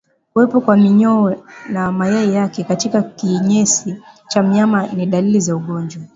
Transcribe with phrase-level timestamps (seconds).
[0.33, 1.35] Kuwepo kwa minyoo
[1.69, 3.95] na mayai yake katika kinyesi
[4.27, 6.03] cha mnyama ni dalili za ugonjwa